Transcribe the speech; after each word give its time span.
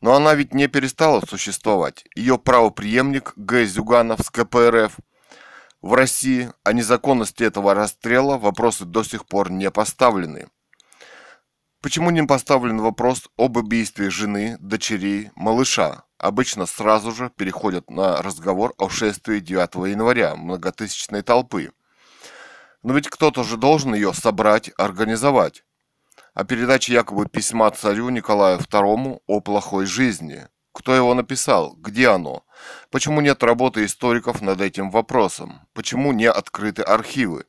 Но 0.00 0.14
она 0.14 0.34
ведь 0.34 0.54
не 0.54 0.66
перестала 0.66 1.20
существовать. 1.20 2.06
Ее 2.14 2.38
правоприемник 2.38 3.34
Г. 3.36 3.66
Зюганов 3.66 4.20
с 4.20 4.30
КПРФ 4.30 4.96
в 5.82 5.92
России 5.92 6.50
о 6.64 6.72
незаконности 6.72 7.42
этого 7.42 7.74
расстрела 7.74 8.38
вопросы 8.38 8.86
до 8.86 9.04
сих 9.04 9.26
пор 9.26 9.50
не 9.50 9.70
поставлены. 9.70 10.48
Почему 11.82 12.10
не 12.10 12.22
поставлен 12.22 12.78
вопрос 12.78 13.30
об 13.38 13.56
убийстве 13.56 14.10
жены, 14.10 14.58
дочерей, 14.60 15.30
малыша? 15.34 16.04
Обычно 16.18 16.66
сразу 16.66 17.10
же 17.10 17.30
переходят 17.34 17.88
на 17.88 18.20
разговор 18.20 18.74
о 18.76 18.90
шествии 18.90 19.40
9 19.40 19.90
января 19.90 20.36
многотысячной 20.36 21.22
толпы. 21.22 21.72
Но 22.82 22.92
ведь 22.92 23.08
кто-то 23.08 23.44
же 23.44 23.56
должен 23.56 23.94
ее 23.94 24.12
собрать, 24.12 24.70
организовать. 24.76 25.64
А 26.34 26.44
передача 26.44 26.92
якобы 26.92 27.26
письма 27.26 27.70
царю 27.70 28.10
Николаю 28.10 28.58
II 28.58 29.22
о 29.26 29.40
плохой 29.40 29.86
жизни. 29.86 30.48
Кто 30.72 30.94
его 30.94 31.14
написал? 31.14 31.76
Где 31.78 32.08
оно? 32.08 32.44
Почему 32.90 33.22
нет 33.22 33.42
работы 33.42 33.86
историков 33.86 34.42
над 34.42 34.60
этим 34.60 34.90
вопросом? 34.90 35.62
Почему 35.72 36.12
не 36.12 36.26
открыты 36.26 36.82
архивы? 36.82 37.46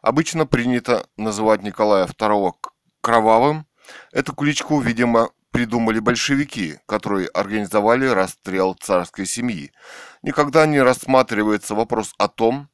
Обычно 0.00 0.46
принято 0.46 1.06
называть 1.18 1.62
Николая 1.62 2.06
II 2.06 2.54
кровавым, 3.06 3.68
эту 4.10 4.34
кличку, 4.34 4.80
видимо, 4.80 5.30
придумали 5.52 6.00
большевики, 6.00 6.80
которые 6.86 7.28
организовали 7.28 8.06
расстрел 8.06 8.74
царской 8.74 9.26
семьи. 9.26 9.70
Никогда 10.22 10.66
не 10.66 10.80
рассматривается 10.80 11.76
вопрос 11.76 12.14
о 12.18 12.26
том, 12.26 12.68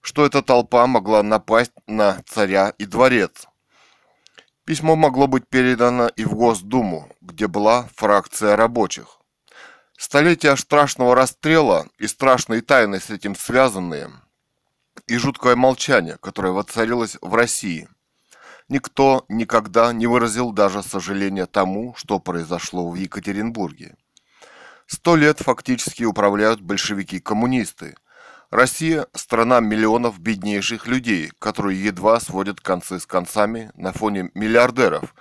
что 0.00 0.24
эта 0.24 0.40
толпа 0.40 0.86
могла 0.86 1.22
напасть 1.22 1.72
на 1.86 2.22
царя 2.26 2.72
и 2.78 2.86
дворец. 2.86 3.46
Письмо 4.64 4.96
могло 4.96 5.26
быть 5.26 5.46
передано 5.46 6.08
и 6.08 6.24
в 6.24 6.34
Госдуму, 6.34 7.10
где 7.20 7.46
была 7.46 7.86
фракция 7.96 8.56
рабочих. 8.56 9.20
Столетия 9.98 10.56
страшного 10.56 11.14
расстрела 11.14 11.86
и 11.98 12.06
страшные 12.06 12.62
тайны 12.62 12.98
с 12.98 13.10
этим 13.10 13.36
связанные, 13.36 14.10
и 15.06 15.18
жуткое 15.18 15.54
молчание, 15.54 16.16
которое 16.16 16.54
воцарилось 16.54 17.18
в 17.20 17.34
России– 17.34 17.90
Никто 18.68 19.24
никогда 19.28 19.92
не 19.92 20.08
выразил 20.08 20.50
даже 20.50 20.82
сожаления 20.82 21.46
тому, 21.46 21.94
что 21.96 22.18
произошло 22.18 22.90
в 22.90 22.96
Екатеринбурге. 22.96 23.96
Сто 24.86 25.14
лет 25.14 25.38
фактически 25.40 26.02
управляют 26.02 26.60
большевики-коммунисты. 26.60 27.94
Россия– 28.50 29.06
страна 29.14 29.60
миллионов 29.60 30.20
беднейших 30.20 30.86
людей, 30.86 31.32
которые 31.38 31.82
едва 31.82 32.20
сводят 32.20 32.60
концы 32.60 33.00
с 33.00 33.06
концами 33.06 33.70
на 33.74 33.92
фоне 33.92 34.30
миллиардеров, 34.34 35.14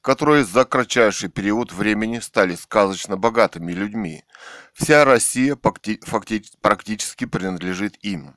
которые 0.00 0.44
за 0.44 0.64
кратчайший 0.64 1.28
период 1.28 1.72
времени 1.72 2.18
стали 2.18 2.56
сказочно 2.56 3.16
богатыми 3.16 3.72
людьми. 3.72 4.24
Вся 4.74 5.04
Россия 5.04 5.56
практически 5.56 7.24
принадлежит 7.24 7.96
им. 8.04 8.36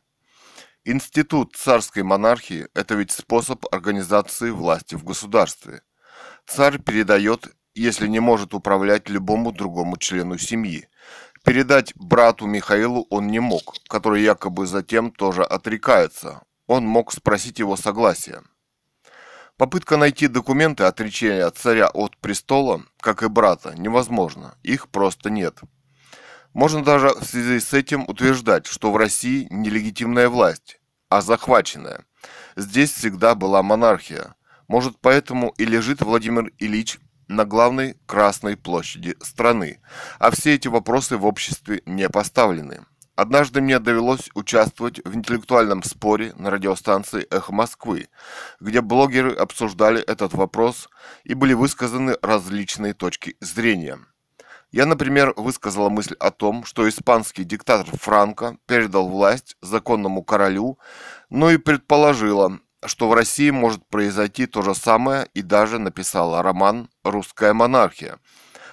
Институт 0.88 1.56
царской 1.56 2.03
монархии– 2.03 2.68
это 2.75 2.94
ведь 2.94 3.09
способ 3.09 3.66
организации 3.73 4.51
власти 4.51 4.94
в 4.94 5.03
государстве. 5.03 5.81
Царь 6.46 6.78
передает, 6.78 7.47
если 7.73 8.06
не 8.06 8.19
может 8.19 8.53
управлять 8.53 9.09
любому 9.09 9.51
другому 9.51 9.97
члену 9.97 10.38
семьи. 10.38 10.88
Передать 11.44 11.94
брату 11.96 12.46
Михаилу 12.46 13.07
он 13.09 13.25
не 13.25 13.40
мог, 13.40 13.78
который 13.90 14.22
якобы 14.22 14.68
затем 14.68 15.09
тоже 15.09 15.44
отрекается. 15.44 16.44
Он 16.68 16.85
мог 16.85 17.12
спросить 17.12 17.57
его 17.57 17.75
согласия. 17.78 18.44
Попытка 19.57 19.97
найти 19.97 20.28
документы 20.28 20.84
отречения 20.84 21.50
царя 21.50 21.88
от 21.88 22.16
престола, 22.17 22.84
как 23.00 23.23
и 23.23 23.28
брата, 23.28 23.73
невозможно. 23.75 24.56
Их 24.62 24.88
просто 24.90 25.31
нет. 25.31 25.62
Можно 26.55 26.85
даже 26.85 27.09
в 27.09 27.25
связи 27.25 27.59
с 27.59 27.73
этим 27.73 28.05
утверждать, 28.07 28.66
что 28.66 28.93
в 28.93 28.95
России 28.95 29.45
нелегитимная 29.51 30.29
власть, 30.29 30.79
а 31.09 31.19
захваченная. 31.19 32.05
Здесь 32.55 32.93
всегда 32.93 33.35
была 33.35 33.61
монархия. 33.61 34.35
Может, 34.69 34.95
поэтому 35.01 35.49
и 35.57 35.66
лежит 35.66 36.01
Владимир 36.01 36.53
Ильич 36.57 36.97
на 37.27 37.43
главной 37.43 37.97
Красной 38.05 38.55
площади 38.55 39.17
страны, 39.21 39.81
а 40.17 40.31
все 40.31 40.55
эти 40.55 40.69
вопросы 40.69 41.17
в 41.17 41.25
обществе 41.25 41.81
не 41.85 42.07
поставлены. 42.07 42.85
Однажды 43.17 43.59
мне 43.59 43.79
довелось 43.79 44.29
участвовать 44.33 45.01
в 45.03 45.13
интеллектуальном 45.13 45.83
споре 45.83 46.31
на 46.37 46.51
радиостанции 46.51 47.27
«Эхо 47.31 47.51
Москвы», 47.51 48.07
где 48.61 48.79
блогеры 48.79 49.33
обсуждали 49.33 50.01
этот 50.01 50.33
вопрос 50.33 50.87
и 51.25 51.33
были 51.33 51.51
высказаны 51.51 52.16
различные 52.22 52.93
точки 52.93 53.35
зрения– 53.41 53.99
я, 54.72 54.86
например, 54.86 55.34
высказала 55.38 55.90
мысль 55.90 56.16
о 56.20 56.31
том, 56.31 56.66
что 56.66 56.88
испанский 56.88 57.44
диктатор 57.44 57.88
Франко 57.98 58.58
передал 58.66 59.08
власть 59.08 59.56
законному 59.62 60.24
королю, 60.24 60.78
но 61.30 61.52
и 61.52 61.58
предположила, 61.58 62.59
что 62.86 63.09
в 63.09 63.14
России 63.14 63.50
может 63.50 63.86
произойти 63.88 64.46
то 64.46 64.62
же 64.62 64.76
самое 64.76 65.28
и 65.34 65.42
даже 65.42 65.80
написала 65.80 66.44
роман 66.44 66.90
«Русская 67.03 67.53
монархия» 67.53 68.20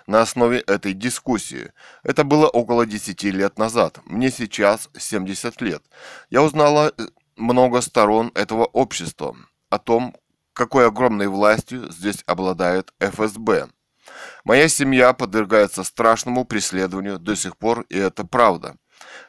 на 0.07 0.21
основе 0.21 0.59
этой 0.59 0.93
дискуссии. 0.93 1.73
Это 2.03 2.25
было 2.25 2.49
около 2.49 2.87
10 2.87 3.23
лет 3.25 3.59
назад. 3.59 4.01
Мне 4.05 4.31
сейчас 4.31 4.91
70 4.97 5.61
лет. 5.61 5.83
Я 6.31 6.43
узнала 6.43 6.93
э, 6.97 7.03
много 7.37 7.81
сторон 7.81 8.33
этого 8.35 8.65
общества, 8.65 9.37
о 9.71 9.79
том, 9.79 10.15
какой 10.53 10.87
огромной 10.87 11.29
властью 11.29 11.91
здесь 11.91 12.23
обладает 12.27 12.93
ФСБ. 13.01 13.69
Моя 14.45 14.69
семья 14.69 15.13
подвергается 15.13 15.85
страшному 15.85 16.45
преследованию 16.45 17.19
до 17.19 17.37
сих 17.37 17.57
пор, 17.57 17.83
и 17.89 17.97
это 17.97 18.25
правда. 18.25 18.77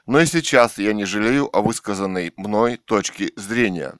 Но 0.05 0.19
и 0.19 0.25
сейчас 0.25 0.77
я 0.77 0.93
не 0.93 1.05
жалею 1.05 1.55
о 1.55 1.61
высказанной 1.61 2.33
мной 2.35 2.77
точке 2.77 3.31
зрения. 3.35 3.95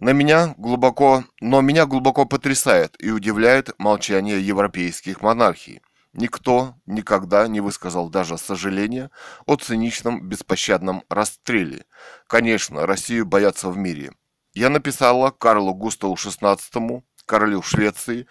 На 0.00 0.10
меня 0.10 0.54
глубоко, 0.58 1.24
но 1.40 1.60
меня 1.60 1.86
глубоко 1.86 2.26
потрясает 2.26 2.96
и 2.98 3.10
удивляет 3.10 3.70
молчание 3.78 4.44
европейских 4.44 5.20
монархий. 5.20 5.82
Никто 6.12 6.74
никогда 6.86 7.46
не 7.48 7.60
высказал 7.60 8.08
даже 8.08 8.36
сожаления 8.38 9.10
о 9.46 9.56
циничном 9.56 10.28
беспощадном 10.28 11.04
расстреле. 11.08 11.86
Конечно, 12.26 12.86
Россию 12.86 13.26
боятся 13.26 13.68
в 13.68 13.76
мире. 13.76 14.12
Я 14.52 14.68
написала 14.68 15.30
Карлу 15.30 15.74
Густаву 15.74 16.14
XVI, 16.14 17.02
королю 17.26 17.62
Швеции, 17.62 18.26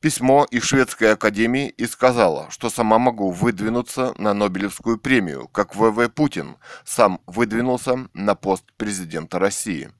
письмо 0.00 0.46
из 0.50 0.64
Шведской 0.64 1.12
академии 1.12 1.68
и 1.68 1.86
сказала, 1.86 2.50
что 2.50 2.70
сама 2.70 2.98
могу 2.98 3.30
выдвинуться 3.30 4.14
на 4.16 4.34
Нобелевскую 4.34 4.98
премию, 4.98 5.46
как 5.48 5.76
В.В. 5.76 6.08
Путин 6.08 6.56
сам 6.84 7.20
выдвинулся 7.26 8.08
на 8.14 8.34
пост 8.34 8.64
президента 8.76 9.38
России. 9.38 9.92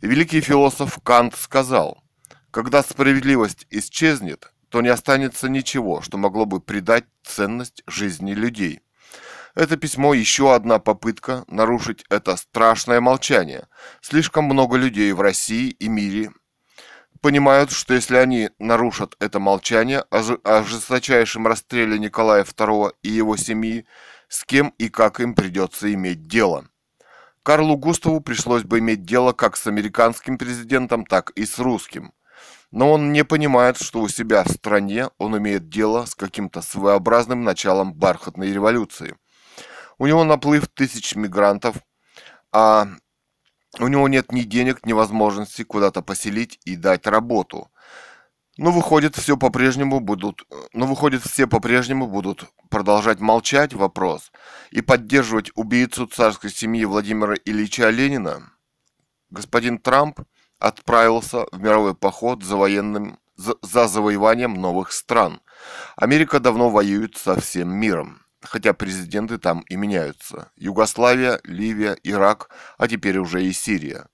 Великий 0.00 0.40
философ 0.40 0.98
Кант 1.02 1.34
сказал, 1.34 2.02
когда 2.50 2.82
справедливость 2.82 3.66
исчезнет, 3.70 4.52
то 4.68 4.82
не 4.82 4.88
останется 4.88 5.48
ничего, 5.48 6.02
что 6.02 6.18
могло 6.18 6.44
бы 6.44 6.60
придать 6.60 7.04
ценность 7.24 7.82
жизни 7.86 8.32
людей. 8.32 8.80
Это 9.54 9.76
письмо 9.76 10.14
еще 10.14 10.54
одна 10.54 10.80
попытка 10.80 11.44
нарушить 11.46 12.04
это 12.10 12.36
страшное 12.36 13.00
молчание. 13.00 13.68
Слишком 14.02 14.44
много 14.44 14.76
людей 14.76 15.12
в 15.12 15.20
России 15.20 15.70
и 15.70 15.88
мире 15.88 16.32
понимают, 17.24 17.70
что 17.70 17.94
если 17.94 18.16
они 18.16 18.50
нарушат 18.58 19.16
это 19.18 19.40
молчание 19.40 20.04
о 20.10 20.62
жесточайшем 20.62 21.46
расстреле 21.46 21.98
Николая 21.98 22.44
II 22.44 22.92
и 23.02 23.08
его 23.08 23.38
семьи, 23.38 23.86
с 24.28 24.44
кем 24.44 24.74
и 24.76 24.90
как 24.90 25.20
им 25.20 25.34
придется 25.34 25.90
иметь 25.94 26.28
дело. 26.28 26.66
Карлу 27.42 27.78
Густаву 27.78 28.20
пришлось 28.20 28.64
бы 28.64 28.80
иметь 28.80 29.06
дело 29.06 29.32
как 29.32 29.56
с 29.56 29.66
американским 29.66 30.36
президентом, 30.36 31.06
так 31.06 31.30
и 31.30 31.46
с 31.46 31.58
русским. 31.58 32.12
Но 32.70 32.92
он 32.92 33.10
не 33.10 33.24
понимает, 33.24 33.80
что 33.80 34.00
у 34.02 34.08
себя 34.08 34.44
в 34.44 34.50
стране 34.50 35.08
он 35.16 35.38
имеет 35.38 35.70
дело 35.70 36.04
с 36.04 36.14
каким-то 36.14 36.60
своеобразным 36.60 37.42
началом 37.42 37.94
бархатной 37.94 38.52
революции. 38.52 39.16
У 39.96 40.06
него 40.06 40.24
наплыв 40.24 40.68
тысяч 40.68 41.16
мигрантов, 41.16 41.76
а 42.52 42.86
у 43.78 43.88
него 43.88 44.08
нет 44.08 44.32
ни 44.32 44.42
денег, 44.42 44.86
ни 44.86 44.92
возможности 44.92 45.62
куда-то 45.64 46.02
поселить 46.02 46.60
и 46.64 46.76
дать 46.76 47.06
работу. 47.06 47.70
Но 48.56 48.70
выходит, 48.70 49.16
все 49.16 49.36
по-прежнему 49.36 49.98
будут, 50.00 50.44
но 50.72 50.86
выходит, 50.86 51.22
все 51.22 51.48
по-прежнему 51.48 52.06
будут 52.06 52.46
продолжать 52.70 53.18
молчать 53.18 53.74
вопрос 53.74 54.30
и 54.70 54.80
поддерживать 54.80 55.50
убийцу 55.56 56.06
царской 56.06 56.50
семьи 56.50 56.84
Владимира 56.84 57.34
Ильича 57.44 57.90
Ленина. 57.90 58.52
Господин 59.30 59.78
Трамп 59.78 60.20
отправился 60.60 61.46
в 61.50 61.60
мировой 61.60 61.94
поход 61.94 62.44
за 62.44 62.56
военным 62.56 63.18
за 63.36 63.88
завоеванием 63.88 64.54
новых 64.54 64.92
стран. 64.92 65.40
Америка 65.96 66.38
давно 66.38 66.70
воюет 66.70 67.16
со 67.16 67.40
всем 67.40 67.74
миром 67.74 68.23
хотя 68.44 68.72
президенты 68.72 69.38
там 69.38 69.60
и 69.68 69.76
меняются. 69.76 70.50
Югославия, 70.56 71.40
Ливия, 71.44 71.96
Ирак, 72.02 72.50
а 72.78 72.88
теперь 72.88 73.18
уже 73.18 73.44
и 73.44 73.52
Сирия. 73.52 74.06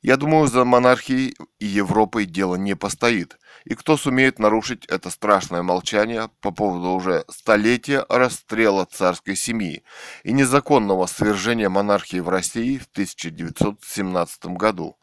Я 0.00 0.16
думаю, 0.16 0.46
за 0.46 0.64
монархией 0.64 1.36
и 1.58 1.66
Европой 1.66 2.24
дело 2.24 2.54
не 2.54 2.76
постоит. 2.76 3.36
И 3.64 3.74
кто 3.74 3.96
сумеет 3.96 4.38
нарушить 4.38 4.84
это 4.86 5.10
страшное 5.10 5.62
молчание 5.62 6.30
по 6.40 6.52
поводу 6.52 6.90
уже 6.90 7.24
столетия 7.28 8.06
расстрела 8.08 8.84
царской 8.84 9.34
семьи 9.34 9.82
и 10.22 10.32
незаконного 10.32 11.06
свержения 11.06 11.68
монархии 11.68 12.20
в 12.20 12.28
России 12.28 12.78
в 12.78 12.86
1917 12.92 14.46
году. 14.46 14.96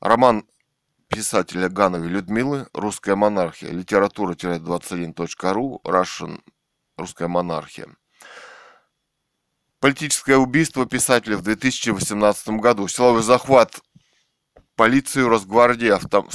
Роман 0.00 0.44
писателя 1.08 1.68
Гановой 1.68 2.08
Людмилы 2.08 2.66
«Русская 2.72 3.16
монархия. 3.16 3.70
Литература-21.ру. 3.70 5.80
Russian 5.84 6.40
русская 7.00 7.28
монархия. 7.28 7.88
Политическое 9.80 10.36
убийство 10.36 10.86
писателя 10.86 11.36
в 11.36 11.42
2018 11.42 12.48
году. 12.60 12.86
Силовой 12.86 13.22
захват 13.22 13.80
полиции, 14.76 15.22
Росгвардии, 15.22 15.88
авто, 15.88 16.28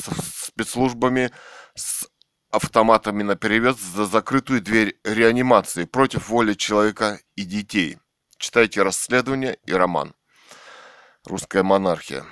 спецслужбами 0.43 1.31
с 1.75 2.07
автоматами 2.49 3.21
на 3.23 3.35
перевес 3.35 3.77
за 3.77 4.05
закрытую 4.05 4.61
дверь 4.61 4.99
реанимации 5.03 5.85
против 5.85 6.29
воли 6.29 6.53
человека 6.53 7.19
и 7.35 7.43
детей. 7.43 7.99
Читайте 8.37 8.81
расследование 8.81 9.57
и 9.65 9.73
роман. 9.73 10.15
Русская 11.25 11.63
монархия. 11.63 12.25